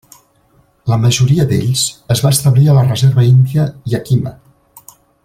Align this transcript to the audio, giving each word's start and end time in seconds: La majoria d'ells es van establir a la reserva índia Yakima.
La 0.91 0.97
majoria 1.03 1.45
d'ells 1.51 1.83
es 2.15 2.23
van 2.25 2.37
establir 2.37 2.67
a 2.73 2.77
la 2.79 2.87
reserva 2.89 3.29
índia 3.35 3.67
Yakima. 3.95 4.37